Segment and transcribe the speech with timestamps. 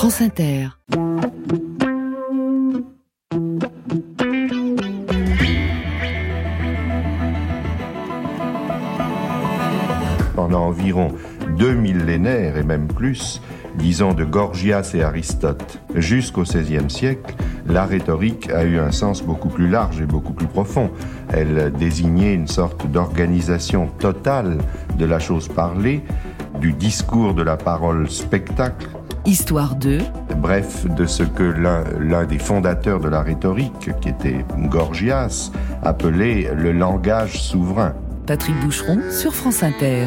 [0.00, 0.68] France Inter.
[10.34, 11.08] Pendant environ
[11.58, 13.42] deux millénaires et même plus,
[13.74, 17.34] disons de Gorgias et Aristote, jusqu'au XVIe siècle,
[17.66, 20.90] la rhétorique a eu un sens beaucoup plus large et beaucoup plus profond.
[21.30, 24.56] Elle désignait une sorte d'organisation totale
[24.96, 26.02] de la chose parlée,
[26.58, 28.88] du discours de la parole spectacle.
[29.26, 29.98] Histoire 2.
[30.36, 35.50] Bref, de ce que l'un des fondateurs de la rhétorique, qui était Gorgias,
[35.82, 37.94] appelait le langage souverain.
[38.26, 40.06] Patrick Boucheron sur France Inter.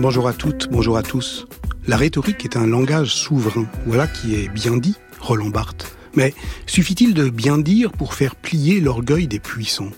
[0.00, 1.46] Bonjour à toutes, bonjour à tous.
[1.86, 3.66] La rhétorique est un langage souverain.
[3.86, 5.96] Voilà qui est bien dit, Roland Barthes.
[6.16, 6.34] Mais
[6.66, 9.90] suffit-il de bien dire pour faire plier l'orgueil des puissants?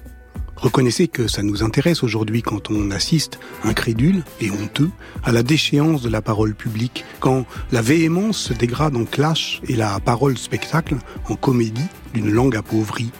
[0.56, 4.90] Reconnaissez que ça nous intéresse aujourd'hui quand on assiste, incrédule et honteux,
[5.22, 9.76] à la déchéance de la parole publique, quand la véhémence se dégrade en clash et
[9.76, 10.96] la parole spectacle
[11.28, 13.10] en comédie d'une langue appauvrie.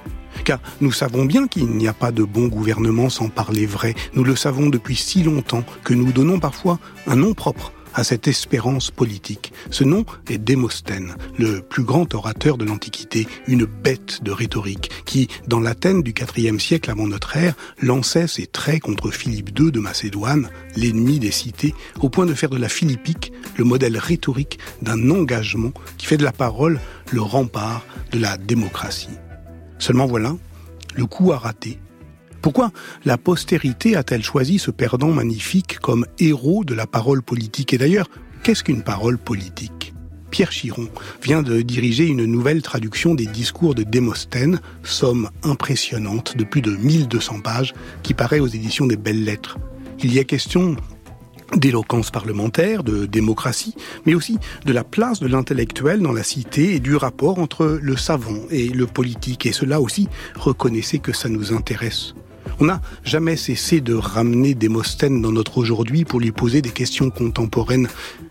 [0.45, 3.95] Car nous savons bien qu'il n'y a pas de bon gouvernement sans parler vrai.
[4.15, 8.29] Nous le savons depuis si longtemps que nous donnons parfois un nom propre à cette
[8.29, 9.53] espérance politique.
[9.71, 15.29] Ce nom est Démosthène, le plus grand orateur de l'Antiquité, une bête de rhétorique, qui,
[15.49, 19.81] dans l'Athènes du IVe siècle avant notre ère, lançait ses traits contre Philippe II de
[19.81, 25.11] Macédoine, l'ennemi des cités, au point de faire de la philippique le modèle rhétorique d'un
[25.11, 26.79] engagement qui fait de la parole
[27.11, 29.09] le rempart de la démocratie.
[29.79, 30.37] Seulement voilà,
[30.95, 31.79] le coup a raté
[32.43, 32.71] pourquoi
[33.05, 38.09] la postérité a-t-elle choisi ce perdant magnifique comme héros de la parole politique Et d'ailleurs,
[38.43, 39.93] qu'est-ce qu'une parole politique?
[40.31, 40.89] Pierre Chiron
[41.23, 46.77] vient de diriger une nouvelle traduction des discours de Démosthène, somme impressionnante de plus de
[46.77, 49.59] 1200 pages, qui paraît aux éditions des Belles Lettres.
[50.03, 50.77] Il y est question
[51.55, 56.81] d'éloquence parlementaire, de démocratie, mais aussi de la place de l'intellectuel dans la cité et
[56.81, 59.47] du rapport entre le savant et le politique.
[59.47, 62.15] Et cela aussi, reconnaissez que ça nous intéresse.
[62.59, 67.11] On n'a jamais cessé de ramener Démosthène dans notre aujourd'hui pour lui poser des questions
[67.11, 67.89] contemporaines.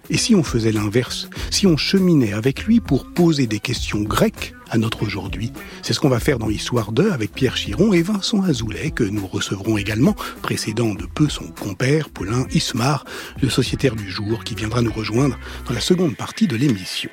[0.09, 4.53] Et si on faisait l'inverse Si on cheminait avec lui pour poser des questions grecques
[4.71, 5.51] à notre aujourd'hui
[5.83, 9.03] C'est ce qu'on va faire dans l'Histoire 2 avec Pierre Chiron et Vincent Azoulay, que
[9.03, 13.05] nous recevrons également, précédant de peu son compère, Paulin Ismar,
[13.41, 15.37] le sociétaire du jour, qui viendra nous rejoindre
[15.67, 17.11] dans la seconde partie de l'émission.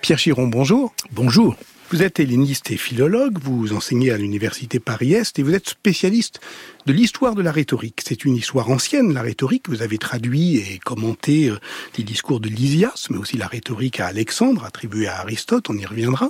[0.00, 0.94] Pierre Chiron, bonjour.
[1.10, 1.56] Bonjour.
[1.92, 6.40] Vous êtes helléniste et philologue, vous enseignez à l'université Paris-Est et vous êtes spécialiste
[6.84, 8.00] de l'histoire de la rhétorique.
[8.04, 9.68] C'est une histoire ancienne, la rhétorique.
[9.68, 11.60] Vous avez traduit et commenté euh,
[11.96, 15.86] les discours de Lysias, mais aussi la rhétorique à Alexandre, attribuée à Aristote, on y
[15.86, 16.28] reviendra.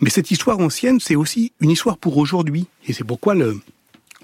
[0.00, 2.66] Mais cette histoire ancienne, c'est aussi une histoire pour aujourd'hui.
[2.86, 3.60] Et c'est pourquoi le,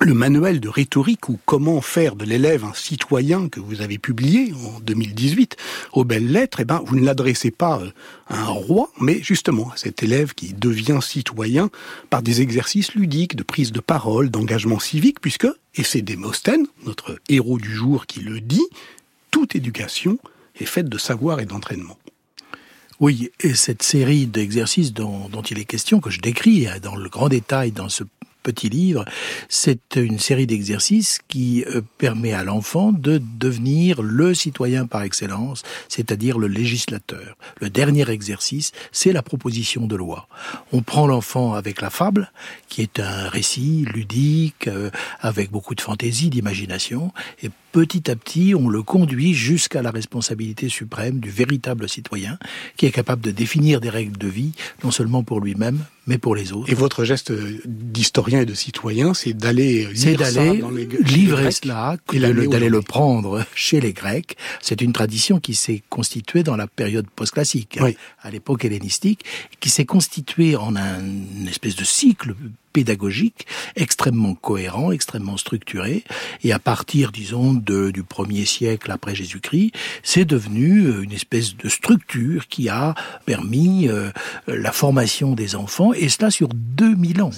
[0.01, 4.53] le manuel de rhétorique ou comment faire de l'élève un citoyen que vous avez publié
[4.53, 5.57] en 2018
[5.93, 7.91] aux belles lettres, eh ben, vous ne l'adressez pas euh,
[8.27, 11.71] à un roi, mais justement à cet élève qui devient citoyen
[12.11, 17.19] par des exercices ludiques, de prise de parole, d'engagement civique, puisque, et c'est Démosthène, notre
[17.29, 18.67] héros du jour qui le dit,
[19.31, 20.19] toute éducation
[20.61, 21.99] est faite de savoir et d'entraînement.
[23.01, 27.09] Oui, et cette série d'exercices dont, il est question, que je décris hein, dans le
[27.09, 28.05] grand détail dans ce
[28.45, 29.05] petit livre,
[29.49, 35.63] c'est une série d'exercices qui euh, permet à l'enfant de devenir le citoyen par excellence,
[35.89, 37.37] c'est-à-dire le législateur.
[37.61, 40.29] Le dernier exercice, c'est la proposition de loi.
[40.71, 42.31] On prend l'enfant avec la fable,
[42.69, 44.91] qui est un récit ludique, euh,
[45.21, 47.13] avec beaucoup de fantaisie, d'imagination,
[47.43, 52.39] et petit à petit, on le conduit jusqu'à la responsabilité suprême du véritable citoyen,
[52.77, 54.53] qui est capable de définir des règles de vie,
[54.85, 56.71] non seulement pour lui-même, mais pour les autres.
[56.71, 57.33] Et votre geste
[57.67, 60.63] d'historien et de citoyen, c'est d'aller d'aller
[61.01, 64.37] livrer cela, d'aller le prendre chez les Grecs.
[64.61, 67.79] C'est une tradition qui s'est constituée dans la période post-classique,
[68.23, 69.25] à l'époque hellénistique,
[69.61, 72.35] qui s'est constituée en un, une espèce de cycle
[72.75, 73.47] pédagogique
[73.77, 76.05] extrêmement cohérent, extrêmement structuré.
[76.43, 81.57] Et à partir, disons, de, du premier siècle après Jésus-Christ, c'est devenu euh, une espèce
[81.57, 84.11] de structure qui a permis euh,
[84.49, 87.31] la formation des enfants, et cela sur 2000 ans.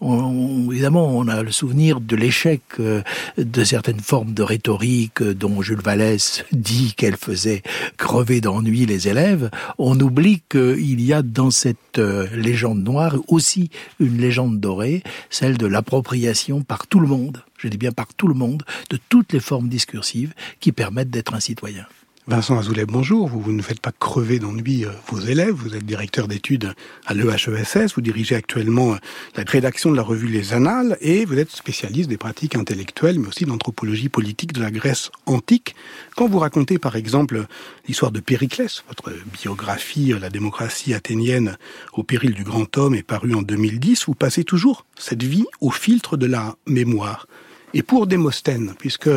[0.00, 3.02] On, évidemment, on a le souvenir de l'échec euh,
[3.36, 7.62] de certaines formes de rhétorique dont Jules Vallès dit qu'elle faisait
[7.96, 9.50] crever d'ennui les élèves.
[9.78, 14.83] On oublie qu'il y a dans cette légende noire aussi une légende dorée
[15.30, 18.98] celle de l'appropriation par tout le monde, je dis bien par tout le monde, de
[19.08, 21.86] toutes les formes discursives qui permettent d'être un citoyen.
[22.26, 23.28] Vincent Azoulay, bonjour.
[23.28, 25.52] Vous, ne faites pas crever d'ennui euh, vos élèves.
[25.52, 26.72] Vous êtes directeur d'études
[27.04, 27.94] à l'EHESS.
[27.94, 28.96] Vous dirigez actuellement euh,
[29.36, 33.28] la rédaction de la revue Les Annales et vous êtes spécialiste des pratiques intellectuelles, mais
[33.28, 35.76] aussi d'anthropologie politique de la Grèce antique.
[36.16, 37.44] Quand vous racontez, par exemple,
[37.86, 41.58] l'histoire de Périclès, votre biographie La démocratie athénienne
[41.92, 45.70] au péril du grand homme est parue en 2010, vous passez toujours cette vie au
[45.70, 47.28] filtre de la mémoire.
[47.74, 49.10] Et pour Démosthène, puisque,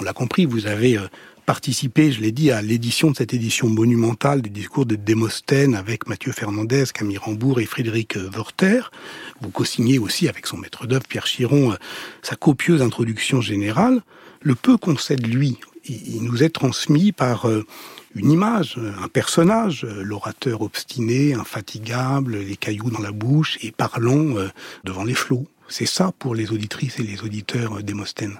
[0.00, 1.06] on l'a compris, vous avez euh,
[1.48, 6.06] participé, je l'ai dit, à l'édition de cette édition monumentale des discours de Démosthène avec
[6.06, 8.82] Mathieu Fernandez, Camille Rambourg et Frédéric Worter.
[9.40, 11.76] Vous co-signez aussi avec son maître d'œuvre, Pierre Chiron, euh,
[12.20, 14.02] sa copieuse introduction générale.
[14.42, 15.56] Le peu qu'on sait de lui,
[15.86, 17.64] il nous est transmis par euh,
[18.14, 24.34] une image, un personnage, euh, l'orateur obstiné, infatigable, les cailloux dans la bouche et parlant
[24.84, 25.46] devant les flots.
[25.66, 28.38] C'est ça pour les auditrices et les auditeurs Démosthène.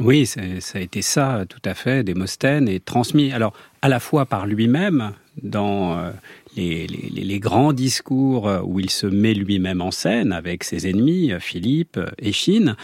[0.00, 0.40] Oui, ça
[0.74, 3.52] a été ça, tout à fait, Démosthène, et transmis, alors,
[3.82, 5.12] à la fois par lui-même,
[5.42, 6.10] dans euh,
[6.56, 11.98] les, les, grands discours où il se met lui-même en scène avec ses ennemis, Philippe,
[12.18, 12.76] et Chine,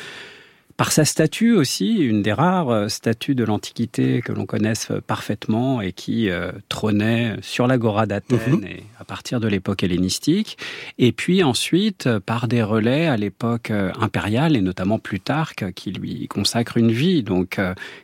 [0.77, 5.81] par sa statue aussi, une des rares euh, statues de l'Antiquité que l'on connaisse parfaitement
[5.81, 8.67] et qui euh, trônait sur l'agora d'Athènes mhm.
[8.67, 10.59] et à partir de l'époque hellénistique.
[10.99, 16.27] Et puis ensuite, euh, par des relais à l'époque impériale et notamment Plutarque qui lui
[16.29, 17.61] consacre une vie, donc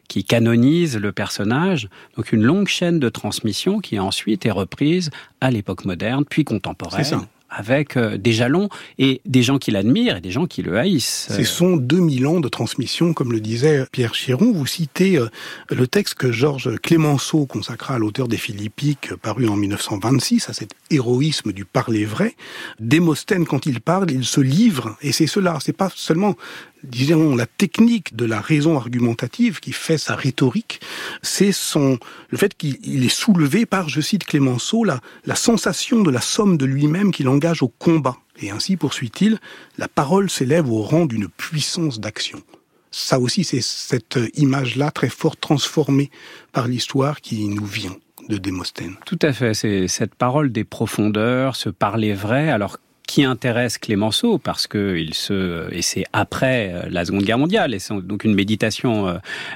[0.09, 1.89] qui canonise le personnage.
[2.17, 7.27] Donc une longue chaîne de transmission qui ensuite est reprise à l'époque moderne puis contemporaine
[7.51, 8.69] avec euh, des jalons
[8.99, 11.29] et des gens qui l'admirent et des gens qui le haïssent.
[11.31, 14.53] Ce sont 2000 ans de transmission, comme le disait Pierre Chiron.
[14.53, 15.29] Vous citez euh,
[15.71, 20.73] le texte que Georges Clémenceau consacra à l'auteur des Philippiques, paru en 1926, à cet
[20.91, 22.35] héroïsme du parler vrai.
[22.79, 25.59] Démosthène, quand il parle, il se livre, et c'est cela.
[25.61, 26.37] C'est pas seulement
[26.85, 30.81] disons, la technique de la raison argumentative qui fait sa rhétorique,
[31.23, 31.99] c'est son,
[32.31, 35.01] le fait qu'il est soulevé par, je cite Clémenceau, la,
[35.35, 38.17] sensation de la somme de lui-même qu'il engage au combat.
[38.43, 39.39] Et ainsi, poursuit-il,
[39.79, 42.43] la parole s'élève au rang d'une puissance d'action.
[42.91, 46.11] Ça aussi, c'est cette image-là très fort transformée
[46.53, 47.97] par l'histoire qui nous vient
[48.29, 48.97] de Démosthène.
[49.07, 52.79] Tout à fait, c'est cette parole des profondeurs, ce parler vrai, alors
[53.11, 57.75] qui intéresse Clémenceau parce que il se et c'est après euh, la Seconde Guerre mondiale
[57.75, 59.15] et c'est donc une méditation euh,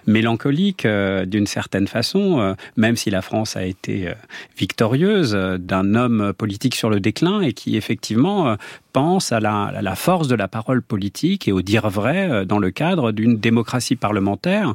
[0.09, 4.13] mélancolique euh, d'une certaine façon, même si la France a été
[4.59, 8.57] victorieuse d'un homme politique sur le déclin et qui effectivement
[8.93, 12.59] pense à la, à la force de la parole politique et au dire vrai dans
[12.59, 14.75] le cadre d'une démocratie parlementaire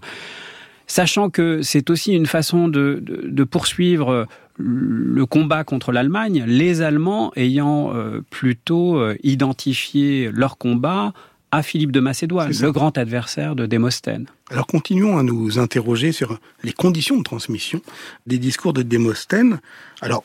[0.89, 4.27] sachant que c'est aussi une façon de, de, de poursuivre
[4.57, 11.13] le combat contre l'Allemagne, les Allemands ayant euh, plutôt euh, identifié leur combat
[11.51, 14.27] à Philippe de Macédoine, le grand adversaire de Démosthène.
[14.51, 17.81] Alors continuons à nous interroger sur les conditions de transmission
[18.27, 19.59] des discours de Démosthène.
[20.01, 20.24] Alors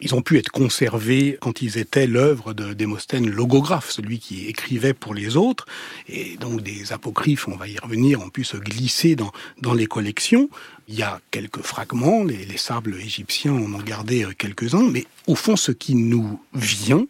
[0.00, 4.94] Ils ont pu être conservés quand ils étaient l'œuvre de Démosthène logographe, celui qui écrivait
[4.94, 5.66] pour les autres,
[6.08, 10.48] et donc des apocryphes, on va y revenir, ont pu se glisser dans les collections.
[10.92, 15.06] Il y a quelques fragments, les, les sables égyptiens en ont gardé euh, quelques-uns, mais
[15.26, 17.06] au fond, ce qui nous vient,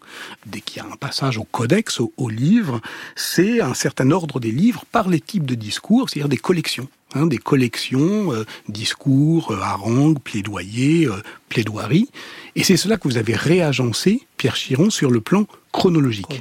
[0.46, 2.80] dès qu'il y a un passage au codex, au, livre,
[3.16, 6.86] c'est un certain ordre des livres par les types de discours, c'est-à-dire des collections.
[7.14, 11.08] Hein, des collections, euh, discours, euh, harangues, plaidoyers,
[11.48, 12.08] plaidoiries.
[12.54, 16.40] Et c'est cela que vous avez réagencé, Pierre Chiron, sur le plan chronologique.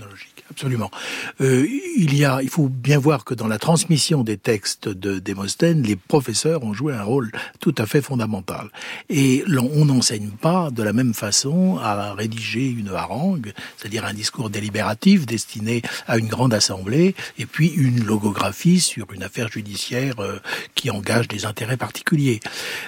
[0.51, 0.91] Absolument.
[1.39, 1.65] Euh,
[1.97, 5.81] il y a, il faut bien voir que dans la transmission des textes de Démosthène,
[5.81, 7.31] les professeurs ont joué un rôle
[7.61, 8.67] tout à fait fondamental.
[9.09, 14.49] Et on n'enseigne pas de la même façon à rédiger une harangue, c'est-à-dire un discours
[14.49, 20.39] délibératif destiné à une grande assemblée, et puis une logographie sur une affaire judiciaire euh,
[20.75, 22.41] qui engage des intérêts particuliers.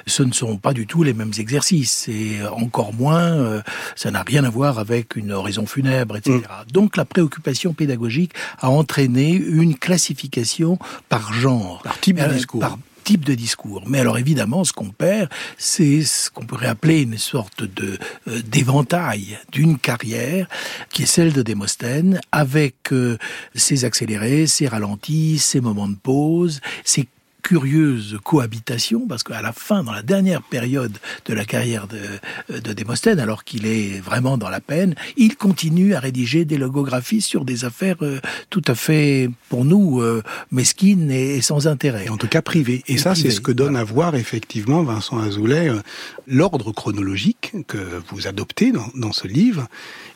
[0.05, 3.61] Ce ne sont pas du tout les mêmes exercices, et encore moins, euh,
[3.95, 6.39] ça n'a rien à voir avec une oraison funèbre, etc.
[6.39, 6.71] Mm.
[6.73, 10.79] Donc la préoccupation pédagogique a entraîné une classification
[11.09, 11.81] par genre.
[11.83, 13.83] Par type de euh, discours type de discours.
[13.87, 18.41] Mais alors évidemment, ce qu'on perd, c'est ce qu'on pourrait appeler une sorte de euh,
[18.45, 20.47] d'éventail d'une carrière
[20.89, 23.17] qui est celle de Démosthène, avec euh,
[23.55, 27.07] ses accélérés, ses ralentis, ses moments de pause, ses
[27.43, 32.73] curieuse cohabitation, parce qu'à la fin, dans la dernière période de la carrière de, de
[32.73, 37.45] Démosthène, alors qu'il est vraiment dans la peine, il continue à rédiger des logographies sur
[37.45, 38.19] des affaires euh,
[38.49, 42.09] tout à fait, pour nous, euh, mesquines et, sans intérêt.
[42.09, 42.83] en tout cas privées.
[42.87, 45.81] Et, ça, c'est ce que donne à voir, effectivement, Vincent Azoulay, euh,
[46.27, 47.77] l'ordre chronologique que
[48.09, 49.67] vous adoptez dans, dans ce livre,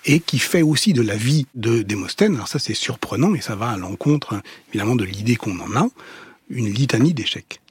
[0.05, 3.55] et qui fait aussi de la vie de Démosthène, alors ça c'est surprenant, et ça
[3.55, 5.89] va à l'encontre, évidemment, de l'idée qu'on en a,
[6.49, 7.61] une litanie d'échecs.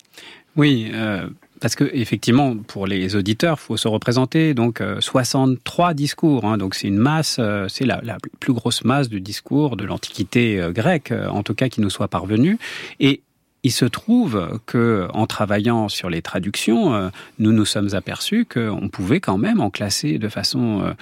[0.56, 1.28] Oui, euh,
[1.61, 6.45] parce que effectivement, pour les auditeurs, faut se représenter donc 63 discours.
[6.45, 10.66] Hein, donc c'est une masse, c'est la, la, plus grosse masse de discours de l'Antiquité
[10.71, 12.59] grecque, en tout cas qui nous soit parvenue.
[13.00, 13.23] Et
[13.66, 17.09] il se trouve que, en travaillant sur les traductions, euh,
[17.40, 20.92] nous nous sommes aperçus qu'on pouvait quand même en classer de façon euh,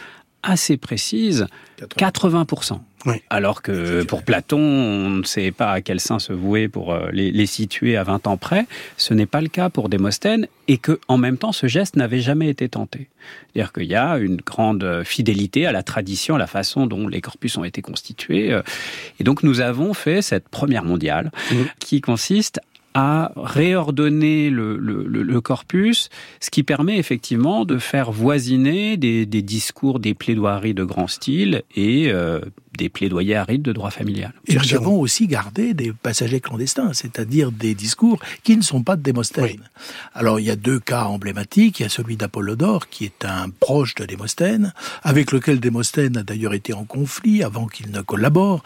[0.42, 1.46] assez précise
[1.78, 2.80] 80%.
[3.30, 7.08] Alors que pour Platon, on ne sait pas à quel sein se vouer pour euh,
[7.12, 8.66] les, situer à 20 ans près.
[8.96, 12.20] Ce n'est pas le cas pour Démosthène et que, en même temps, ce geste n'avait
[12.20, 13.08] jamais été tenté.
[13.52, 17.20] C'est-à-dire qu'il y a une grande fidélité à la tradition, à la façon dont les
[17.20, 18.52] corpus ont été constitués.
[18.52, 18.62] Euh.
[19.20, 21.54] Et donc, nous avons fait cette première mondiale mmh.
[21.78, 22.60] qui consiste
[22.94, 26.10] à réordonner le, le, le, corpus,
[26.40, 31.64] ce qui permet effectivement de faire voisiner des, des discours, des plaidoiries de grand style
[31.74, 32.40] et euh,
[32.76, 34.32] des plaidoyers arides de droit familial.
[34.46, 38.96] Et nous avons aussi gardé des passagers clandestins, c'est-à-dire des discours qui ne sont pas
[38.96, 39.68] de Démosthène.
[40.12, 41.80] Alors il y a deux cas emblématiques.
[41.80, 44.72] Il y a celui d'Apollodore, qui est un proche de Démosthène,
[45.02, 48.62] avec lequel Démosthène a d'ailleurs été en conflit avant qu'il ne collabore.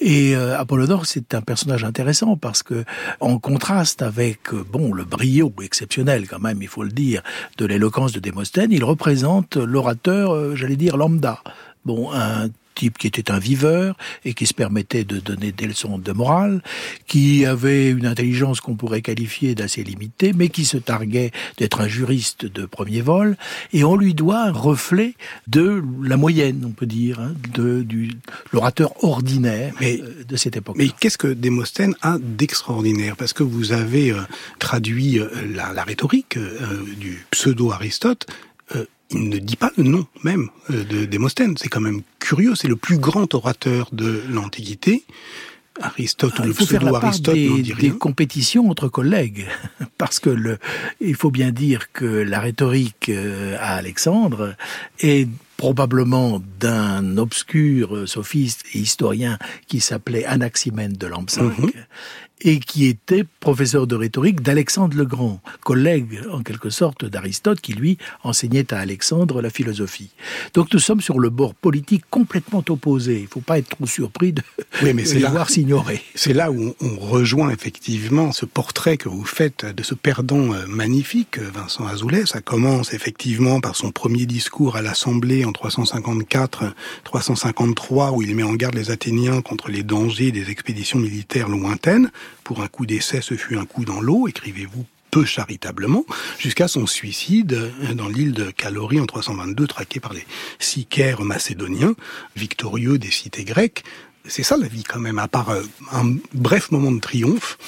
[0.00, 2.84] Et euh, Apollodore, c'est un personnage intéressant parce que,
[3.20, 7.22] en contraste avec euh, bon le brio exceptionnel quand même, il faut le dire,
[7.56, 11.42] de l'éloquence de Démosthène, il représente l'orateur, euh, j'allais dire lambda.
[11.84, 15.98] Bon, un type qui était un viveur et qui se permettait de donner des leçons
[15.98, 16.62] de morale,
[17.06, 21.88] qui avait une intelligence qu'on pourrait qualifier d'assez limitée, mais qui se targuait d'être un
[21.88, 23.36] juriste de premier vol,
[23.72, 25.14] et on lui doit un reflet
[25.46, 28.12] de la moyenne, on peut dire, hein, de du
[28.52, 30.76] l'orateur ordinaire mais, euh, de cette époque.
[30.78, 33.16] Mais qu'est-ce que Démosthène a d'extraordinaire?
[33.16, 34.20] Parce que vous avez euh,
[34.58, 36.38] traduit euh, la, la, rhétorique
[36.98, 38.26] du pseudo-Aristote
[39.12, 41.56] il ne dit pas le nom même euh, de Démosthène.
[41.56, 42.54] C'est quand même curieux.
[42.54, 45.04] C'est le plus grand orateur de l'Antiquité.
[45.80, 49.46] Aristote ah, le pseudo-Aristote des, des compétitions entre collègues,
[49.98, 50.58] parce que le,
[51.00, 54.54] il faut bien dire que la rhétorique euh, à Alexandre
[55.00, 55.26] est
[55.56, 61.72] probablement d'un obscur sophiste et historien qui s'appelait Anaximène de Lampsaque, mhm
[62.42, 67.72] et qui était professeur de rhétorique d'Alexandre le Grand, collègue en quelque sorte d'Aristote, qui
[67.72, 70.10] lui enseignait à Alexandre la philosophie.
[70.54, 73.18] Donc nous sommes sur le bord politique complètement opposé.
[73.18, 74.42] Il ne faut pas être trop surpris de,
[74.82, 76.02] oui, mais de voir s'ignorer.
[76.14, 80.66] C'est là où on rejoint effectivement ce portrait que vous faites de ce perdant euh,
[80.66, 82.26] magnifique, Vincent Azoulay.
[82.26, 88.54] Ça commence effectivement par son premier discours à l'Assemblée en 354-353, où il met en
[88.54, 92.10] garde les Athéniens contre les dangers des expéditions militaires lointaines.
[92.44, 96.06] Pour un coup d'essai, ce fut un coup dans l'eau, écrivez-vous peu charitablement,
[96.38, 100.24] jusqu'à son suicide dans l'île de Calorie en 322, traqué par les
[100.58, 101.94] sicaires macédoniens,
[102.34, 103.84] victorieux des cités grecques.
[104.26, 105.62] C'est ça la vie quand même, à part euh,
[105.92, 107.58] un bref moment de triomphe,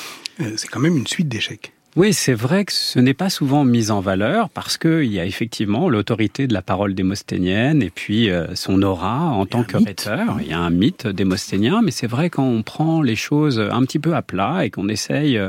[0.41, 1.73] euh, c'est quand même une suite d'échecs.
[1.97, 5.25] Oui, c'est vrai que ce n'est pas souvent mis en valeur parce qu'il y a
[5.25, 10.39] effectivement l'autorité de la parole démosthénienne et puis euh, son aura en tant que rhéteur.
[10.41, 13.83] Il y a un mythe démosthénien, mais c'est vrai quand on prend les choses un
[13.83, 15.41] petit peu à plat et qu'on essaye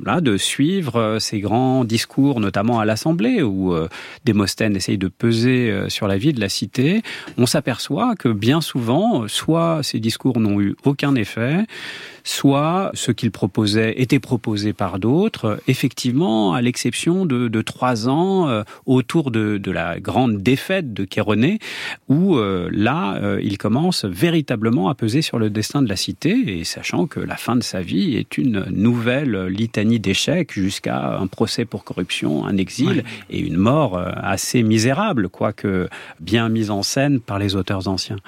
[0.00, 3.88] euh, de suivre euh, ces grands discours, notamment à l'Assemblée, où euh,
[4.24, 7.02] Démosthène essaye de peser euh, sur la vie de la cité,
[7.38, 11.64] on s'aperçoit que bien souvent, soit ces discours n'ont eu aucun effet,
[12.24, 19.30] soit ce qu'il proposait était proposé par d'autres, effectivement, à l'exception de, trois ans autour
[19.32, 21.58] de, la grande défaite de Chéronée,
[22.08, 27.08] où là, il commence véritablement à peser sur le destin de la cité, et sachant
[27.08, 31.84] que la fin de sa vie est une nouvelle litanie d'échecs jusqu'à un procès pour
[31.84, 35.88] corruption, un exil et une mort euh, assez misérable, quoique
[36.20, 38.18] bien mise en scène par les auteurs anciens.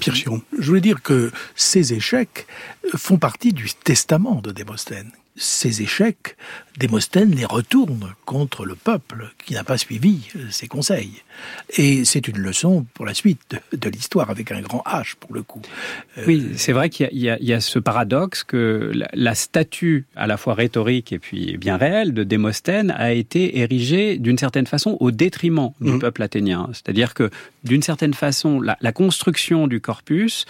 [0.00, 0.42] Pierre Chiron.
[0.58, 2.46] Je voulais dire que ces échecs
[2.94, 6.36] font partie du testament de Démosthène, ces échecs,
[6.78, 11.22] Démosthène les retourne contre le peuple qui n'a pas suivi ses conseils.
[11.76, 15.42] Et c'est une leçon pour la suite de, l'histoire, avec un grand H pour le
[15.42, 15.62] coup.
[16.18, 20.36] Euh, oui, c'est vrai qu'il y, y, a ce paradoxe que la, statue, à la
[20.36, 25.10] fois rhétorique et puis bien réelle, de Démosthène a été érigée d'une certaine façon au
[25.10, 25.98] détriment du mmh.
[25.98, 26.68] peuple athénien.
[26.72, 27.30] C'est-à-dire que
[27.64, 30.44] d'une certaine façon, la, la construction du corpus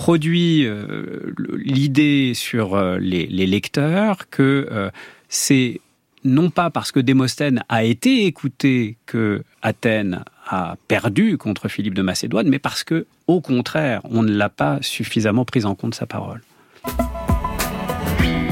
[0.00, 4.88] produit euh, l'idée sur euh, les, lecteurs que euh,
[5.28, 5.78] c'est
[6.24, 12.00] non pas parce que Démosthène a été écouté que Athènes a perdu contre Philippe de
[12.00, 16.06] Macédoine, mais parce que, au contraire, on ne l'a pas suffisamment pris en compte sa
[16.06, 16.40] parole.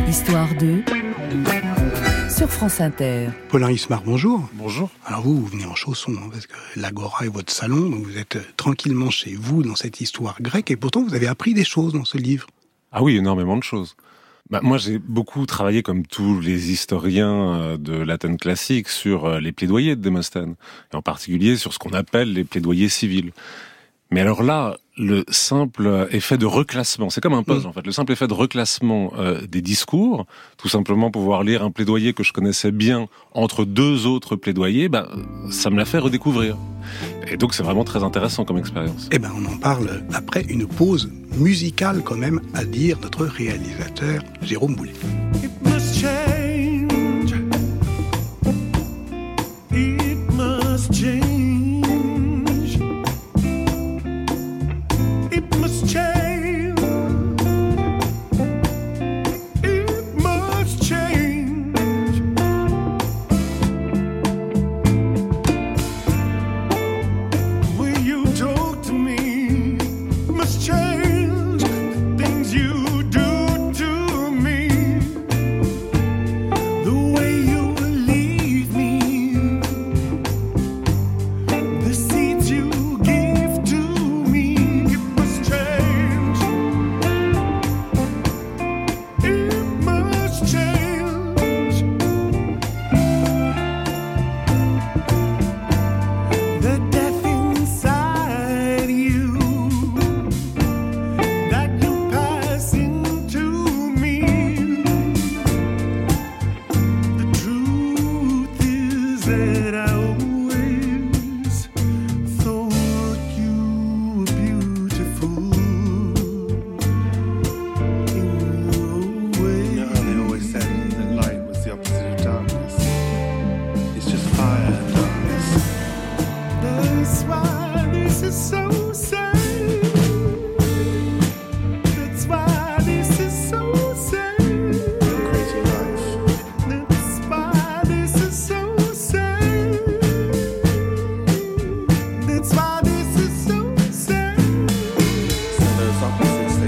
[0.07, 0.83] Histoire de
[2.39, 3.31] sur France Inter.
[3.49, 4.49] Paulin Ismar, bonjour.
[4.53, 4.91] Bonjour.
[5.05, 8.17] Alors vous, vous venez en chaussons, hein, parce que l'Agora est votre salon, donc vous
[8.17, 11.65] êtes euh, tranquillement chez vous dans cette histoire grecque, et pourtant vous avez appris des
[11.65, 12.47] choses dans ce livre.
[12.93, 13.97] Ah oui, énormément de choses.
[14.51, 19.41] bah, moi, j'ai beaucoup travaillé, comme tous les historiens euh, de l'Athènes classique, sur euh,
[19.41, 20.55] les plaidoyers de Démosthène,
[20.93, 23.33] et en particulier sur ce qu'on appelle les plaidoyers civils.
[24.13, 27.71] Mais alors là, le simple effet de reclassement, c'est comme un puzzle mm.
[27.71, 30.27] en fait, le simple effet de reclassement euh, des discours,
[30.57, 35.07] tout simplement pouvoir lire un plaidoyer que je connaissais bien entre deux autres plaidoyers, ben,
[35.51, 36.57] ça me l'a fait redécouvrir.
[37.31, 39.09] Et donc c'est vraiment très intéressant comme expérience.
[39.13, 44.23] Eh ben on en parle après une pause musicale quand même, à dire notre réalisateur
[44.43, 44.95] Jérôme Boulet.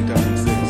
[0.01, 0.70] they don't exist.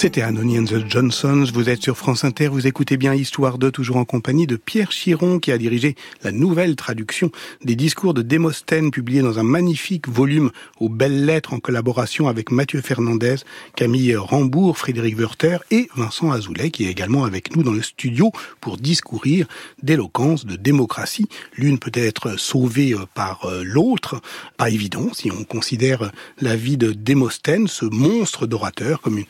[0.00, 3.68] C'était Anony and the Johnsons, vous êtes sur France Inter, vous écoutez bien Histoire de
[3.68, 7.30] toujours en compagnie de Pierre Chiron qui a dirigé la nouvelle traduction
[7.62, 12.50] des discours de Démosthène publié dans un magnifique volume aux belles lettres en collaboration avec
[12.50, 13.34] Mathieu Fernandez,
[13.76, 18.32] Camille Rambourg, Frédéric Werther et Vincent Azoulay qui est également avec nous dans le studio
[18.62, 19.48] pour discourir
[19.82, 21.28] d'éloquence, de démocratie.
[21.58, 24.22] L'une peut être sauvée euh, par euh, l'autre,
[24.56, 26.10] pas évident si on considère
[26.40, 29.26] la vie de Démosthène, ce monstre d'orateur, comme une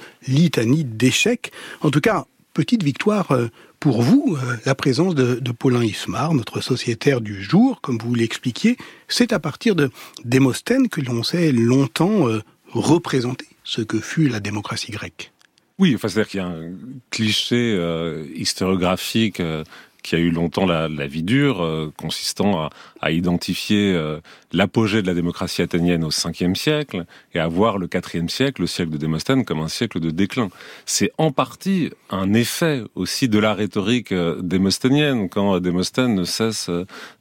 [0.61, 1.53] litanie d'échecs.
[1.81, 6.61] En tout cas, petite victoire euh, pour vous, euh, la présence de, Paulin Ismar, notre
[6.61, 8.77] sociétaire du jour, comme vous l'expliquiez,
[9.09, 9.91] c'est à partir de
[10.25, 12.43] Démosthène que l'on sait longtemps euh,
[12.73, 15.33] représenter ce que fut la démocratie grecque.
[15.79, 16.73] Oui, enfin, c'est-à-dire qu'il y a un
[17.11, 17.75] cliché
[18.35, 19.41] historiographique
[20.03, 22.69] qui a eu longtemps la, vie dure, euh, consistant
[23.01, 24.21] à, identifier euh,
[24.53, 28.67] l'apogée de la démocratie athénienne au 5e siècle et à voir le 4e siècle, le
[28.67, 30.49] siècle de Démosthène, comme un siècle de déclin.
[30.87, 36.71] C'est en partie un effet aussi de la rhétorique euh, démosthénienne, quand Démosthène ne cesse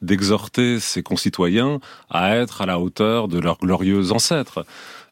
[0.01, 4.65] d'exhorter ses concitoyens à être à la hauteur de leurs glorieux ancêtres.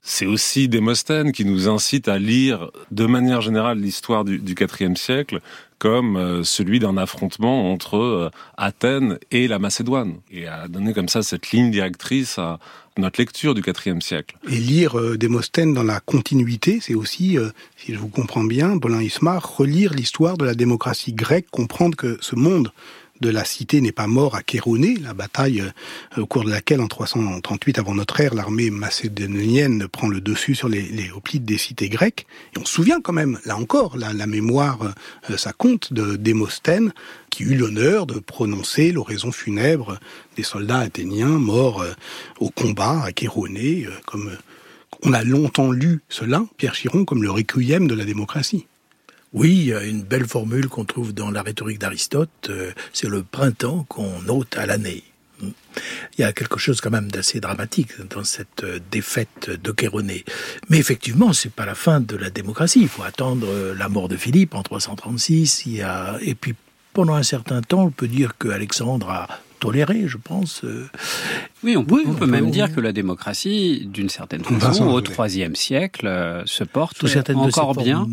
[0.09, 5.41] C'est aussi Démosthène qui nous incite à lire de manière générale l'histoire du, IVe siècle
[5.79, 11.09] comme euh, celui d'un affrontement entre euh, Athènes et la Macédoine, et à donner comme
[11.09, 12.59] ça cette ligne directrice à
[12.97, 14.37] notre lecture du IVe siècle.
[14.49, 17.37] Et lire euh, Démosthène dans la continuité, c'est aussi,
[17.75, 22.17] si je vous comprends bien, Bolin Ismar, relire l'histoire de la démocratie grecque, comprendre que
[22.21, 22.71] ce monde
[23.21, 26.81] de la cité n'est pas mort à Kéroné, la bataille euh, au cours de laquelle
[26.81, 31.89] en 338 avant notre ère, l'armée macédonienne prend le dessus sur les, hoplites des cités
[31.89, 32.25] grecques.
[32.55, 34.93] Et on se souvient quand même, là encore, la, mémoire,
[35.29, 36.93] euh, ça compte, de Démosthène,
[37.29, 39.99] qui eut l'honneur de prononcer l'oraison funèbre
[40.35, 41.93] des soldats athéniens morts euh,
[42.39, 44.31] au combat à Kéroné, comme
[45.03, 48.65] on a longtemps lu cela, Pierre Chiron, comme le requiem de la démocratie.
[49.33, 54.25] Oui, une belle formule qu'on trouve dans la rhétorique d'Aristote, euh, c'est le printemps qu'on
[54.29, 55.03] ôte à l'année.
[55.41, 60.23] Il y a quelque chose quand même d'assez dramatique dans cette euh, défaite de Chéronée.
[60.69, 62.81] Mais effectivement, c'est pas la fin de la démocratie.
[62.81, 65.65] Il faut attendre euh, la mort de Philippe en 336.
[65.67, 66.17] Il y a...
[66.21, 66.55] Et puis,
[66.93, 69.27] pendant un certain temps, on peut dire qu'Alexandre a
[69.59, 70.63] toléré, je pense.
[70.63, 70.87] Euh.
[71.63, 76.43] Oui, on, peut, même dire que la démocratie, d'une certaine façon, au IIIe siècle, euh,
[76.45, 77.03] se porte
[77.35, 78.07] encore bien,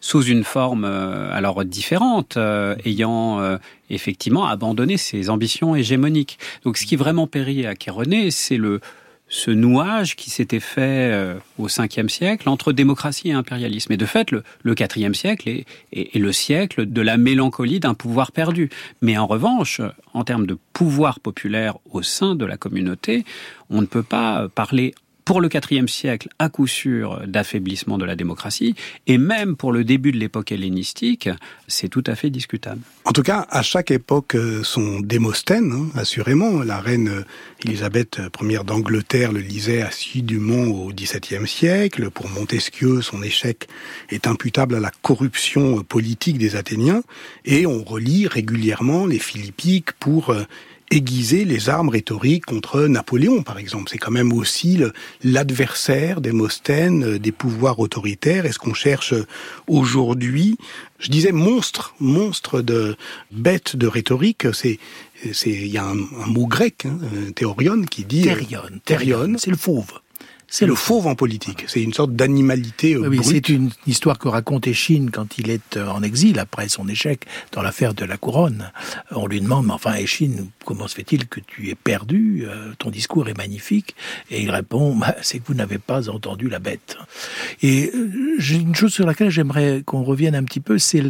[0.00, 2.38] sous une forme euh, alors différente,
[2.84, 3.58] ayant
[3.90, 6.38] effectivement abandonné ses ambitions hégémoniques.
[6.64, 8.80] Donc, ce qui vraiment périt à Kéroné, c'est le
[9.28, 13.92] ce nouage qui s'était fait euh, au 5e siècle entre démocratie et impérialisme.
[13.92, 18.70] Et de fait, le, 4e siècle est, le siècle de la mélancolie d'un pouvoir perdu.
[19.02, 19.80] Mais en revanche,
[20.14, 23.24] en termes de pouvoir populaire au sein de la communauté,
[23.68, 24.94] on ne peut pas parler
[25.26, 28.76] pour le IVe siècle, à coup sûr, d'affaiblissement de la démocratie,
[29.08, 31.28] et même pour le début de l'époque hellénistique,
[31.66, 32.80] c'est tout à fait discutable.
[33.04, 37.24] En tout cas, à chaque époque, euh, son Démosthène, hein, assurément, la reine
[37.64, 42.10] Élisabeth Ier d'Angleterre le lisait assidûment au XVIIe siècle.
[42.10, 43.66] Pour Montesquieu, son échec
[44.10, 47.02] est imputable à la corruption politique des Athéniens,
[47.44, 50.44] et on relit régulièrement les Philippiques pour euh,
[50.90, 53.90] aiguiser les armes rhétoriques contre Napoléon, par exemple.
[53.90, 54.80] C'est quand même aussi
[55.22, 58.46] l'adversaire des euh, des pouvoirs autoritaires.
[58.46, 59.14] Est-ce qu'on cherche
[59.66, 60.56] aujourd'hui,
[60.98, 62.96] je disais monstre, monstre de
[63.32, 64.78] bête de rhétorique, c'est
[65.44, 66.98] il y a un, mot grec, hein,
[67.34, 68.22] théorion, qui dit...
[68.22, 68.62] Thérion.
[68.84, 69.34] Thérion.
[69.38, 69.92] C'est le fauve.
[70.58, 71.64] C'est le fauve en politique.
[71.66, 75.76] C'est une sorte d'animalité euh, oui, C'est une histoire que raconte Échine quand il est
[75.76, 78.72] euh, en exil après son échec dans l'affaire de la couronne.
[79.10, 82.88] On lui demande, mais enfin Échine, comment se fait-il que tu es perdu euh, Ton
[82.88, 83.96] discours est magnifique?
[84.30, 86.96] Et il répond, bah, c'est que vous n'avez pas entendu la bête.
[87.62, 87.92] Et
[88.38, 91.02] j'ai une chose sur laquelle j'aimerais qu'on revienne un petit peu, c'est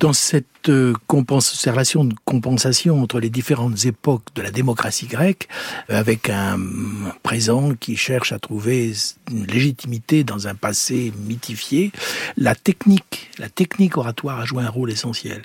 [0.00, 5.48] dans cette euh, relation de compensation entre les différentes époques de la démocratie grecque,
[5.90, 6.58] euh, avec un
[7.22, 8.92] présent qui cherche à trouver
[9.30, 11.92] une légitimité dans un passé mythifié,
[12.36, 15.42] la technique, la technique oratoire a joué un rôle essentiel.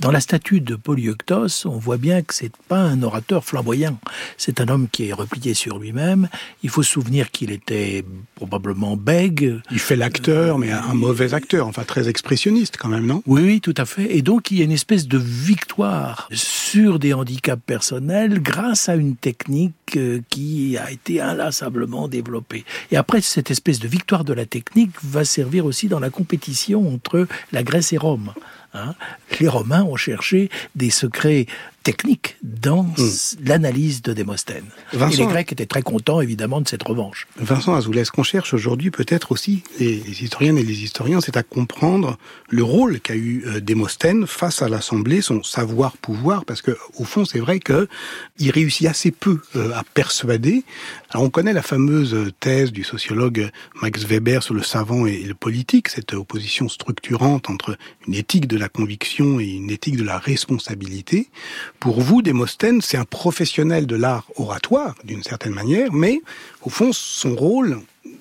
[0.00, 3.98] Dans la statue de Polyeuctos, on voit bien que c'est pas un orateur flamboyant.
[4.38, 6.28] C'est un homme qui est replié sur lui-même.
[6.62, 8.04] Il faut se souvenir qu'il était
[8.36, 9.60] probablement bègue.
[9.70, 13.22] Il fait l'acteur, mais un mauvais acteur, enfin très expressionniste quand même, non?
[13.26, 13.97] Oui, oui, tout à fait.
[13.98, 18.94] Et donc, il y a une espèce de victoire sur des handicaps personnels grâce à
[18.94, 22.64] une technique euh, qui a été inlassablement développée.
[22.90, 26.92] Et après, cette espèce de victoire de la technique va servir aussi dans la compétition
[26.92, 28.32] entre la Grèce et Rome.
[28.74, 28.94] Hein.
[29.40, 31.46] les Romains ont cherché des secrets
[31.88, 33.46] technique dans hmm.
[33.46, 34.66] l'analyse de Démosthène.
[34.92, 37.26] et les Grecs étaient très contents, évidemment, de cette revanche.
[37.38, 41.42] Vincent Azoulay, ce qu'on cherche aujourd'hui, peut-être aussi, les, historiennes et les historiens, c'est à
[41.42, 42.18] comprendre
[42.50, 47.24] le rôle qu'a eu euh, Démosthène face à l'Assemblée, son savoir-pouvoir, parce que au fond,
[47.24, 50.64] c'est vrai qu'il réussit assez peu euh, à persuader.
[51.08, 53.48] Alors, on connaît la fameuse thèse du sociologue
[53.80, 58.58] Max Weber sur le savant et le politique, cette opposition structurante entre une éthique de
[58.58, 61.30] la conviction et une éthique de la responsabilité.
[61.80, 66.20] Pour vous, Démosthène, c'est un professionnel de l'art oratoire, d'une certaine manière, mais
[66.62, 67.78] au fond, son rôle,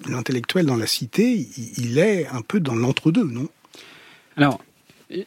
[0.07, 3.47] l'intellectuel dans la cité, il est un peu dans l'entre-deux, non?
[4.35, 4.61] Alors,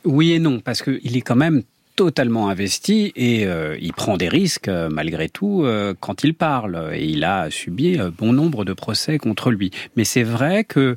[0.04, 1.62] oui et non, parce qu'il est quand même
[1.96, 6.92] totalement investi et euh, il prend des risques euh, malgré tout euh, quand il parle.
[6.94, 9.70] Et il a subi bon nombre de procès contre lui.
[9.96, 10.96] Mais c'est vrai qu'il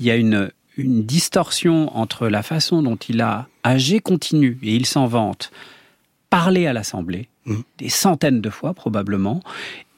[0.00, 4.86] y a une, une distorsion entre la façon dont il a agi continu et il
[4.86, 5.52] s'en vante
[6.30, 7.54] parlé à l'Assemblée, mmh.
[7.78, 9.42] des centaines de fois probablement,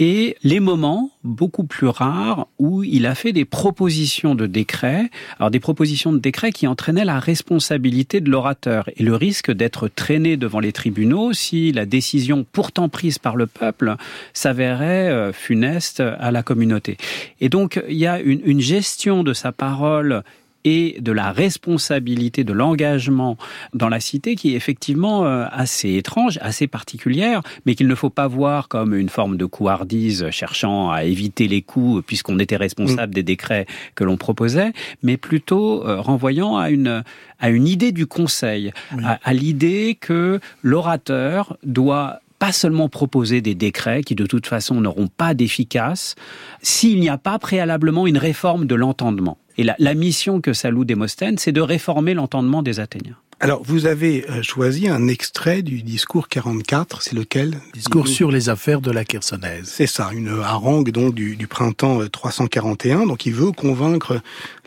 [0.00, 5.50] et les moments beaucoup plus rares où il a fait des propositions de décret, alors
[5.50, 10.36] des propositions de décret qui entraînaient la responsabilité de l'orateur et le risque d'être traîné
[10.36, 13.94] devant les tribunaux si la décision pourtant prise par le peuple
[14.32, 16.96] s'avérait euh, funeste à la communauté.
[17.40, 20.24] Et donc il y a une, une gestion de sa parole
[20.64, 23.36] et de la responsabilité de l'engagement
[23.74, 28.10] dans la cité qui est effectivement euh, assez étrange, assez particulière, mais qu'il ne faut
[28.10, 33.12] pas voir comme une forme de couardise cherchant à éviter les coups puisqu'on était responsable
[33.12, 33.14] mm.
[33.14, 34.72] des décrets que l'on proposait,
[35.02, 37.02] mais plutôt euh, renvoyant à une
[37.40, 38.72] à une idée du conseil,
[39.02, 45.06] à l'idée que l'orateur doit pas seulement proposer des décrets qui de toute façon n'auront
[45.06, 46.16] pas d'efficace
[46.60, 49.38] s'il n'y a pas préalablement une réforme de l'entendement.
[49.58, 53.16] Et la, mission que Salou Démosthène, c'est de réformer l'entendement des Athéniens.
[53.44, 57.58] Alors, vous avez euh, choisi un extrait du discours 44, c'est lequel?
[57.74, 59.64] Discours sur les affaires de la Chersonèse.
[59.66, 63.00] C'est ça, une harangue donc du, du, printemps 341.
[63.00, 64.20] Euh, donc, il veut convaincre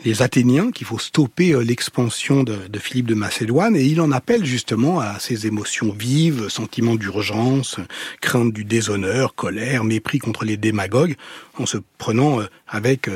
[0.04, 4.12] les Athéniens qu'il faut stopper euh, l'expansion de, de, Philippe de Macédoine, et il en
[4.12, 7.76] appelle justement à ces émotions vives, sentiments d'urgence,
[8.20, 11.16] crainte du déshonneur, colère, mépris contre les démagogues,
[11.58, 13.08] en se prenant avec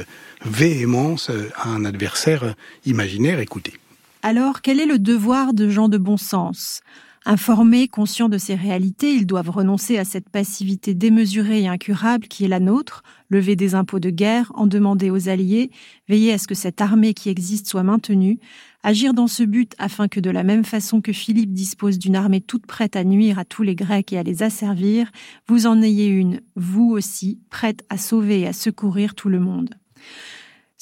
[0.42, 2.54] véhémence à un adversaire
[2.86, 3.40] imaginaire.
[3.40, 3.74] Écoutez.
[4.22, 6.82] Alors, quel est le devoir de gens de bon sens?
[7.24, 12.44] Informés, conscients de ces réalités, ils doivent renoncer à cette passivité démesurée et incurable qui
[12.44, 15.70] est la nôtre, lever des impôts de guerre, en demander aux alliés,
[16.06, 18.38] veiller à ce que cette armée qui existe soit maintenue,
[18.82, 22.42] agir dans ce but afin que de la même façon que Philippe dispose d'une armée
[22.42, 25.10] toute prête à nuire à tous les Grecs et à les asservir,
[25.46, 29.70] vous en ayez une, vous aussi, prête à sauver et à secourir tout le monde.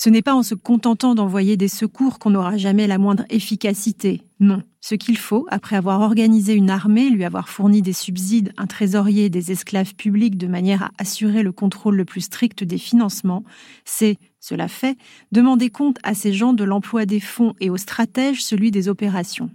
[0.01, 4.23] Ce n'est pas en se contentant d'envoyer des secours qu'on n'aura jamais la moindre efficacité.
[4.39, 4.63] Non.
[4.81, 9.29] Ce qu'il faut, après avoir organisé une armée, lui avoir fourni des subsides, un trésorier,
[9.29, 13.43] des esclaves publics de manière à assurer le contrôle le plus strict des financements,
[13.85, 14.97] c'est, cela fait,
[15.33, 19.51] demander compte à ces gens de l'emploi des fonds et aux stratèges celui des opérations.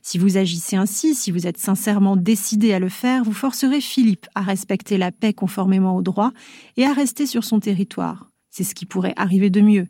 [0.00, 4.28] Si vous agissez ainsi, si vous êtes sincèrement décidé à le faire, vous forcerez Philippe
[4.36, 6.30] à respecter la paix conformément au droit
[6.76, 8.31] et à rester sur son territoire.
[8.52, 9.86] C'est ce qui pourrait arriver de mieux.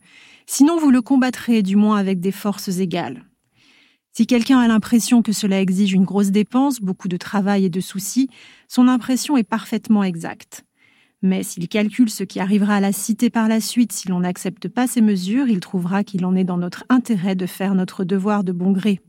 [0.47, 3.25] Sinon, vous le combattrez du moins avec des forces égales.
[4.13, 7.81] Si quelqu'un a l'impression que cela exige une grosse dépense, beaucoup de travail et de
[7.81, 8.29] soucis,
[8.69, 10.65] son impression est parfaitement exacte.
[11.23, 14.69] Mais s'il calcule ce qui arrivera à la cité par la suite si l'on n'accepte
[14.69, 18.45] pas ces mesures, il trouvera qu'il en est dans notre intérêt de faire notre devoir
[18.45, 19.01] de bon gré.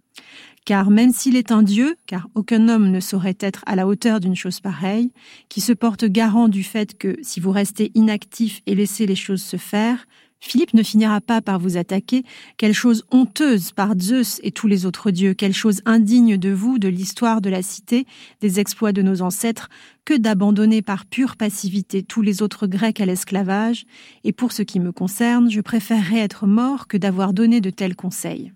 [0.66, 4.20] Car même s'il est un Dieu, car aucun homme ne saurait être à la hauteur
[4.20, 5.12] d'une chose pareille,
[5.50, 9.44] qui se porte garant du fait que si vous restez inactif et laissez les choses
[9.44, 10.06] se faire,
[10.46, 12.24] Philippe ne finira pas par vous attaquer,
[12.58, 16.80] quelle chose honteuse par Zeus et tous les autres dieux, quelle chose indigne de vous,
[16.80, 18.06] de l'histoire de la cité,
[18.42, 19.70] des exploits de nos ancêtres,
[20.04, 23.86] que d'abandonner par pure passivité tous les autres Grecs à l'esclavage,
[24.26, 27.96] et pour ce qui me concerne, je préférerais être mort que d'avoir donné de tels
[27.96, 28.52] conseils.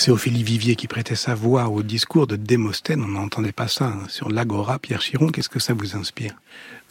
[0.00, 3.02] C'est Ophélie Vivier qui prêtait sa voix au discours de Démosthène.
[3.02, 4.04] On n'entendait pas ça hein.
[4.08, 4.78] sur l'Agora.
[4.78, 6.32] Pierre Chiron, qu'est-ce que ça vous inspire?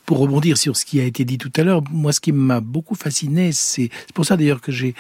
[0.06, 2.60] Pour rebondir sur ce qui a été dit tout à l'heure, moi, ce qui m'a
[2.60, 4.94] beaucoup fasciné, c'est pour ça d'ailleurs que j'ai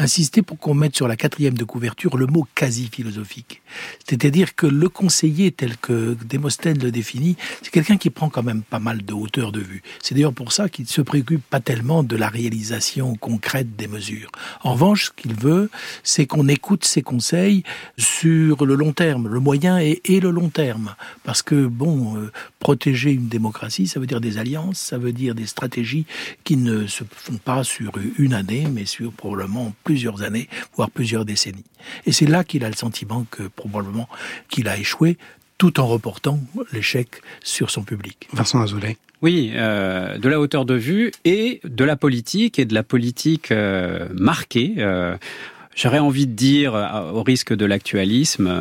[0.00, 3.62] insister pour qu'on mette sur la quatrième de couverture le mot quasi philosophique.
[4.08, 8.62] C'est-à-dire que le conseiller tel que Démosthène le définit, c'est quelqu'un qui prend quand même
[8.62, 9.82] pas mal de hauteur de vue.
[10.02, 13.86] C'est d'ailleurs pour ça qu'il ne se préoccupe pas tellement de la réalisation concrète des
[13.86, 14.30] mesures.
[14.62, 15.70] En revanche, ce qu'il veut,
[16.02, 17.62] c'est qu'on écoute ses conseils
[17.98, 20.94] sur le long terme, le moyen et, le long terme.
[21.24, 25.34] Parce que, bon, euh, protéger une démocratie, ça veut dire des alliances, ça veut dire
[25.34, 26.06] des stratégies
[26.44, 31.24] qui ne se font pas sur une année, mais sur probablement plusieurs années, voire plusieurs
[31.24, 31.64] décennies.
[32.06, 34.08] Et c'est là qu'il a le sentiment que probablement
[34.48, 35.18] qu'il a échoué,
[35.58, 36.38] tout en reportant
[36.72, 37.08] l'échec
[37.42, 38.28] sur son public.
[38.32, 38.98] Vincent Azoulay.
[39.20, 43.50] Oui, euh, de la hauteur de vue et de la politique et de la politique
[43.50, 44.74] euh, marquée.
[44.78, 45.16] Euh,
[45.74, 46.74] j'aurais envie de dire,
[47.14, 48.52] au risque de l'actualisme,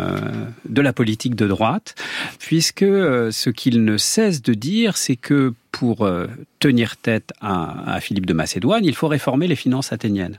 [0.68, 1.96] de la politique de droite,
[2.40, 6.28] puisque ce qu'il ne cesse de dire, c'est que pour euh,
[6.60, 10.38] tenir tête à, Philippe de Macédoine, il faut réformer les finances athéniennes.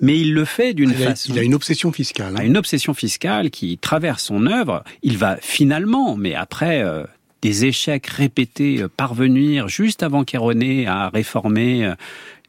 [0.00, 1.32] Mais il le fait d'une façon...
[1.32, 2.34] Il a une obsession fiscale.
[2.36, 2.42] Hein.
[2.42, 4.82] Une obsession fiscale qui traverse son œuvre.
[5.02, 7.04] Il va finalement, mais après euh,
[7.42, 11.92] des échecs répétés, euh, parvenir juste avant qu'Héroné à réformer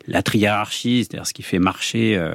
[0.07, 2.33] la triarchie, c'est-à-dire ce qui fait marcher euh,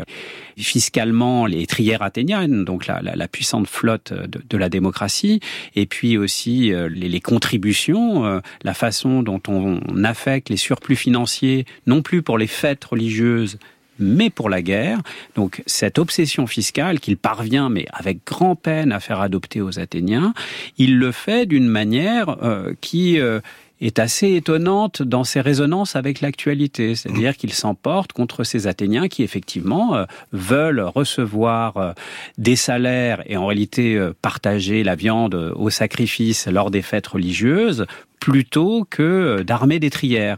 [0.57, 5.40] fiscalement les trières athéniennes, donc la, la, puissante flotte de, de, la démocratie,
[5.74, 10.96] et puis aussi euh, les, les, contributions, euh, la façon dont on, affecte les surplus
[10.96, 13.59] financiers, non plus pour les fêtes religieuses,
[13.98, 14.98] mais pour la guerre.
[15.35, 20.35] Donc cette obsession fiscale qu'il parvient, mais avec grand peine, à faire adopter aux Athéniens,
[20.79, 23.40] il le fait d'une manière euh, qui euh,
[23.80, 26.94] est assez étonnante dans ses résonances avec l'actualité.
[26.94, 31.92] C'est-à-dire qu'il s'emporte contre ces Athéniens qui, effectivement, euh, veulent recevoir euh,
[32.38, 37.86] des salaires et en réalité euh, partager la viande au sacrifice lors des fêtes religieuses
[38.20, 40.36] plutôt que d'armer des trières.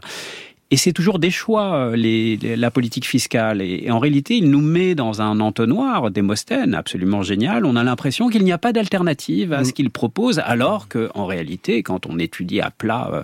[0.71, 3.61] Et c'est toujours des choix, euh, les, la politique fiscale.
[3.61, 7.65] Et, en réalité, il nous met dans un entonnoir, Démosthène, absolument génial.
[7.65, 9.73] On a l'impression qu'il n'y a pas d'alternative à ce mm.
[9.73, 13.23] qu'il propose, alors que, en réalité, quand on étudie à plat euh,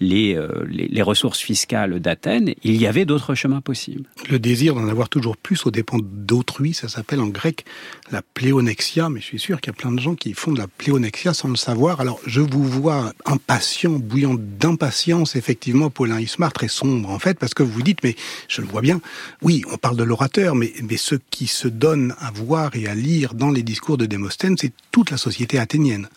[0.00, 4.08] les, euh, les, les ressources fiscales d'Athènes, il y avait d'autres chemins possibles.
[4.30, 7.66] Le désir d'en avoir toujours plus aux dépens d'autrui, ça s'appelle en grec
[8.10, 10.58] la pléonexia, mais je suis sûr qu'il y a plein de gens qui font de
[10.58, 12.00] la pléonexia sans le savoir.
[12.00, 17.54] Alors, je vous vois impatient, bouillant d'impatience, effectivement, Paulin Ismar, très sombre en fait, parce
[17.54, 18.16] que vous dites, mais
[18.48, 19.00] je le vois bien,
[19.42, 22.94] oui, on parle de l'orateur, mais, mais ce qui se donne à voir et à
[22.94, 26.08] lire dans les discours de Démosthène, c'est toute la société athénienne.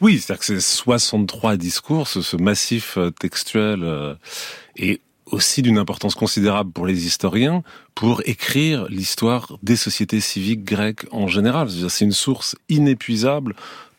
[0.00, 4.14] Oui, c'est-à-dire que c'est 63 discours, ce massif euh, textuel euh,
[4.76, 7.62] est aussi d'une importance considérable pour les historiens
[7.94, 11.68] pour écrire l'histoire des sociétés civiques grecques en général.
[11.88, 13.54] C'est une source inépuisable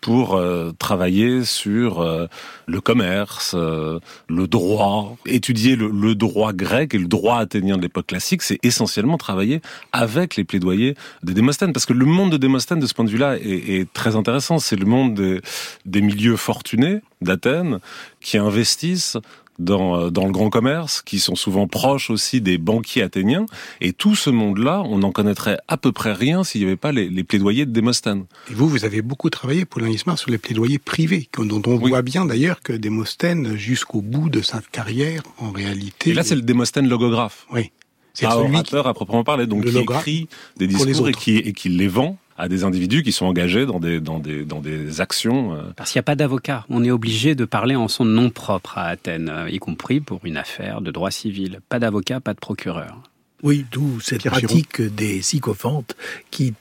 [0.05, 2.27] pour euh, travailler sur euh,
[2.67, 8.05] le commerce, euh, le droit, étudier le, droit grec et le droit athénien de l'époque
[8.05, 12.79] classique, c'est essentiellement travailler avec les plaidoyers de Démosthène, parce que le monde de Démosthène,
[12.79, 14.59] de ce point de vue-là, est, très intéressant.
[14.59, 15.41] C'est le monde des,
[15.88, 17.79] des milieux fortunés d'Athènes
[18.21, 19.17] qui investissent
[19.59, 23.45] dans, euh, dans le grand commerce, qui sont souvent proches aussi des banquiers athéniens.
[23.81, 26.91] Et tout ce monde-là, on n'en connaîtrait à peu près rien s'il n'y avait pas
[26.91, 28.25] les, les, plaidoyers de Démosthène.
[28.49, 32.01] Et vous, vous avez beaucoup travaillé, Paulin Ismar, sur les plaidoyers privés, dont on voit
[32.01, 36.11] bien d'ailleurs que Démosthène, jusqu'au bout de sa carrière, en réalité...
[36.11, 37.45] Et là, c'est le Démosthène logographe.
[37.51, 37.71] Oui.
[38.13, 38.89] C'est celui orateur qui...
[38.89, 42.49] à proprement parler, donc qui écrit des discours et qui, et qui les vend à
[42.49, 45.53] des individus qui sont engagés dans des, dans des, dans des actions.
[45.53, 45.61] Euh.
[45.75, 46.65] Parce qu'il n'y a pas d'avocat.
[46.69, 50.25] On est obligé de parler en son nom propre à Athènes, euh, y compris pour
[50.25, 51.59] une affaire de droit civil.
[51.69, 53.01] Pas d'avocat, pas de procureur.
[53.43, 55.95] Oui, d'où cette pratique des sycophantes
[56.31, 56.53] qui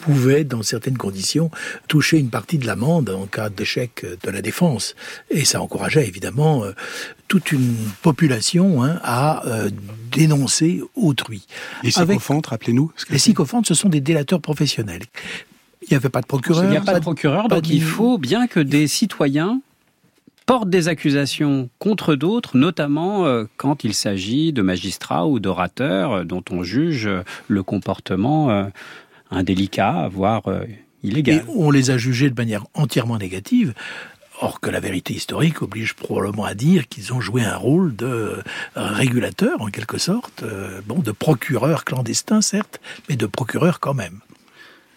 [0.00, 1.50] pouvait, dans certaines conditions,
[1.88, 4.94] toucher une partie de l'amende en cas d'échec de la défense.
[5.30, 6.72] Et ça encourageait évidemment euh,
[7.28, 9.70] toute une population hein, à euh,
[10.10, 11.46] dénoncer autrui.
[11.82, 12.90] Les sycophantes, rappelez-nous.
[13.10, 15.02] Les sycophantes, ce sont des délateurs professionnels.
[15.82, 16.64] Il n'y avait pas de procureur.
[16.64, 19.60] Il n'y a pas, de procureur, donc il faut bien que des citoyens
[20.44, 26.42] portent des accusations contre d'autres, notamment euh, quand il s'agit de magistrats ou d'orateurs dont
[26.50, 27.08] on juge
[27.48, 28.68] le comportement
[29.30, 30.64] indélicat, voire euh,
[31.02, 31.44] illégal.
[31.48, 33.74] On les a jugés de manière entièrement négative.
[34.42, 38.06] Or que la vérité historique oblige probablement à dire qu'ils ont joué un rôle de
[38.06, 38.42] euh,
[38.74, 44.20] régulateur, en quelque sorte, euh, bon, de procureur clandestin, certes, mais de procureur quand même.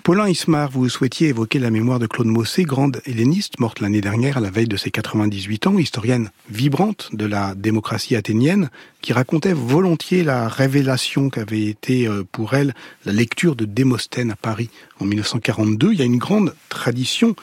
[0.04, 4.36] Paulin Ismar, vous souhaitiez évoquer la mémoire de Claude Mossé, grande helléniste, morte l'année dernière
[4.36, 9.54] à la veille de ses 98 ans, historienne vibrante de la démocratie athénienne, qui racontait
[9.54, 12.74] volontiers la révélation qu'avait été euh, pour elle
[13.06, 15.94] la lecture de Démosthène à Paris en 1942.
[15.94, 17.34] Il y a une grande tradition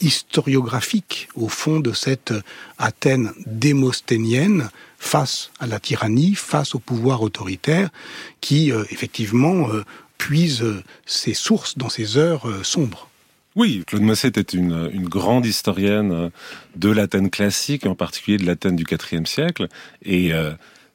[0.00, 2.34] historiographique au fond de cette
[2.78, 4.68] Athènes démosthénienne
[4.98, 7.90] face à la tyrannie, face au pouvoir autoritaire,
[8.40, 9.84] qui euh, effectivement euh,
[10.20, 13.08] puise euh, ses sources dans ses heures euh, sombres.
[13.56, 16.28] Oui, Claude Mossé était une, grande historienne euh,
[16.76, 19.66] de l'Athènes classique, en particulier de l'Athènes du IVe siècle.
[20.04, 20.32] Et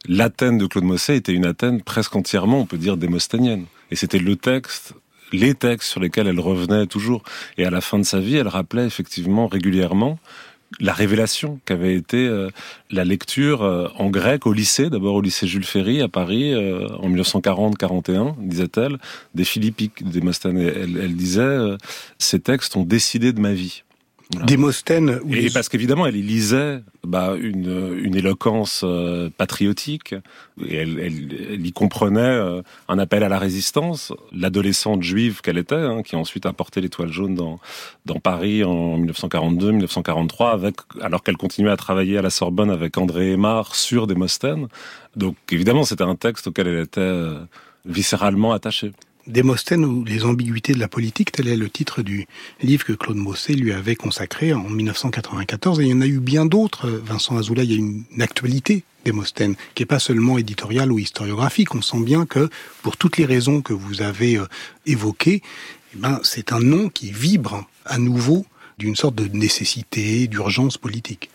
[0.07, 3.65] l'Athènes de Claude Mossé était une Athènes presque entièrement, on peut dire, démosténienne.
[3.91, 4.93] Et c'était le texte,
[5.33, 7.23] les textes sur lesquels elle revenait toujours.
[7.57, 10.19] Et à la fin de sa vie, elle rappelait effectivement régulièrement
[10.79, 12.49] la révélation qu'avait été euh,
[12.91, 16.87] la lecture euh, en grec au lycée, d'abord au lycée Jules Ferry à Paris euh,
[16.99, 18.97] en 1940-41, disait-elle,
[19.33, 20.57] des Philippiques, des Mastane.
[20.57, 21.77] Elle, elle disait
[22.17, 23.83] ces textes ont décidé de ma vie.
[24.31, 25.19] Démosthène.
[25.31, 30.15] Et parce qu'évidemment, elle y lisait bah, une, une éloquence euh, patriotique,
[30.65, 34.13] et elle, elle, y comprenait euh, un appel à la résistance.
[34.31, 37.59] L'adolescente juive qu'elle était, hein, qui a ensuite a porté l'étoile jaune dans,
[38.05, 43.33] dans Paris en 1942-1943, avec alors qu'elle continuait à travailler à la Sorbonne avec André
[43.33, 44.67] Aymar sur Démosthène.
[45.15, 47.39] Donc évidemment, c'était un texte auquel elle était euh,
[47.85, 48.91] viscéralement attachée.
[49.27, 52.27] Démosthène ou les ambiguïtés de la politique, tel est le titre du
[52.61, 55.79] livre que Claude Mossé lui avait consacré en 1994.
[55.79, 56.89] Et il y en a eu bien d'autres.
[56.89, 61.75] Vincent Azoulay, il y a une actualité Démosthène, qui n'est pas seulement éditoriale ou historiographique.
[61.75, 62.49] On sent bien que,
[62.81, 64.45] pour toutes les raisons que vous avez euh,
[64.85, 65.41] évoquées,
[65.93, 68.45] eh ben, c'est un nom qui vibre à nouveau
[68.79, 71.29] d'une sorte de nécessité, d'urgence politique.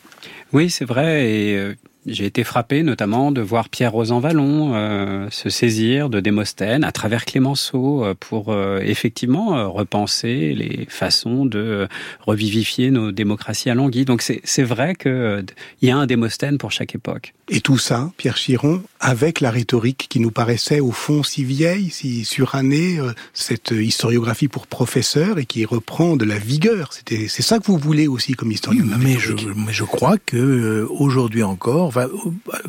[0.53, 1.55] Oui, c'est vrai.
[1.55, 1.75] Euh,
[2.07, 6.93] J'ai été frappé notamment de voir Pierre Rosan Vallon euh, se saisir de Démosthène à
[6.93, 11.89] travers Clémenceau euh, pour euh, effectivement repenser les façons de
[12.21, 14.07] revivifier nos démocraties à languille.
[14.07, 15.45] Donc c'est vrai qu'il
[15.83, 17.35] y a un Démosthène pour chaque époque.
[17.49, 21.91] Et tout ça, Pierre Chiron, avec la rhétorique qui nous paraissait au fond si vieille,
[21.91, 22.99] si surannée,
[23.35, 26.93] cette historiographie pour professeur et qui reprend de la vigueur.
[26.93, 28.85] C'était c'est ça que vous voulez aussi comme historien.
[28.99, 31.90] mais je mais je crois que aujourd'hui encore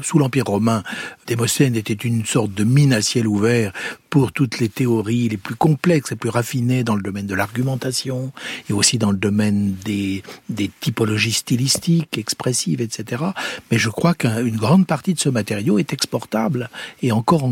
[0.01, 0.83] sous l'Empire romain,
[1.27, 3.73] Démosthène était une sorte de mine à ciel ouvert
[4.11, 8.33] pour toutes les théories les plus complexes, les plus raffinées dans le domaine de l'argumentation
[8.69, 13.23] et aussi dans le domaine des, des typologies stylistiques, expressives, etc.
[13.71, 16.69] Mais je crois qu'une grande partie de ce matériau est exportable.
[17.01, 17.49] Et encore,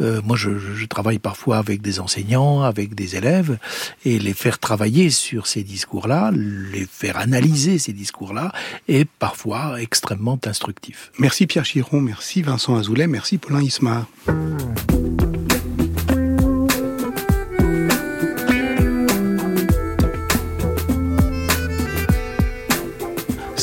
[0.00, 3.58] euh, moi je, je travaille parfois avec des enseignants, avec des élèves,
[4.04, 8.52] et les faire travailler sur ces discours-là, les faire analyser ces discours-là,
[8.88, 11.09] est parfois extrêmement instructif.
[11.18, 14.06] Merci Pierre Chiron, merci Vincent Azoulay, merci Paulin Ismar.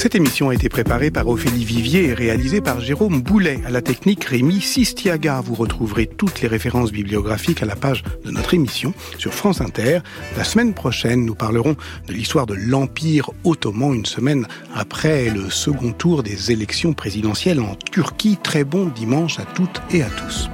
[0.07, 3.59] Cette émission a été préparée par Ophélie Vivier et réalisée par Jérôme Boulet.
[3.65, 5.41] À la technique, Rémi Sistiaga.
[5.41, 9.99] Vous retrouverez toutes les références bibliographiques à la page de notre émission sur France Inter.
[10.37, 11.75] La semaine prochaine, nous parlerons
[12.07, 17.75] de l'histoire de l'Empire ottoman, une semaine après le second tour des élections présidentielles en
[17.75, 18.37] Turquie.
[18.41, 20.49] Très bon dimanche à toutes et à tous.